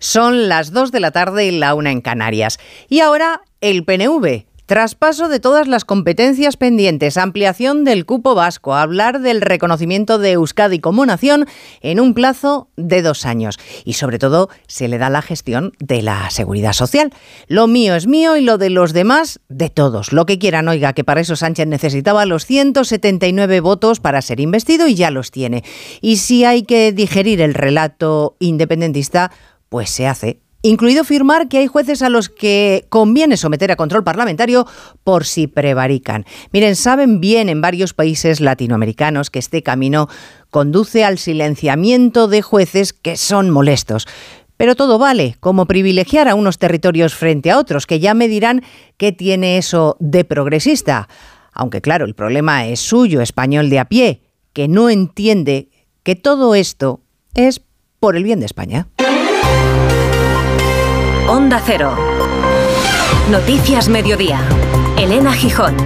[0.00, 2.58] Son las 2 de la tarde y la una en Canarias.
[2.88, 4.46] Y ahora el PNV.
[4.64, 10.78] Traspaso de todas las competencias pendientes, ampliación del cupo vasco, hablar del reconocimiento de Euskadi
[10.78, 11.46] como nación
[11.80, 13.58] en un plazo de dos años.
[13.84, 17.12] Y sobre todo se le da la gestión de la seguridad social.
[17.48, 20.12] Lo mío es mío y lo de los demás de todos.
[20.12, 24.86] Lo que quieran, oiga, que para eso Sánchez necesitaba los 179 votos para ser investido
[24.86, 25.64] y ya los tiene.
[26.00, 29.32] Y si hay que digerir el relato independentista,
[29.70, 34.04] pues se hace incluido firmar que hay jueces a los que conviene someter a control
[34.04, 34.66] parlamentario
[35.04, 36.26] por si prevarican.
[36.52, 40.08] Miren, saben bien en varios países latinoamericanos que este camino
[40.50, 44.06] conduce al silenciamiento de jueces que son molestos.
[44.56, 48.62] Pero todo vale, como privilegiar a unos territorios frente a otros, que ya me dirán
[48.98, 51.08] qué tiene eso de progresista.
[51.52, 55.70] Aunque claro, el problema es suyo, español de a pie, que no entiende
[56.02, 57.00] que todo esto
[57.34, 57.62] es
[57.98, 58.88] por el bien de España.
[61.28, 61.96] Onda Cero.
[63.30, 64.40] Noticias Mediodía.
[64.98, 65.76] Elena Gijón.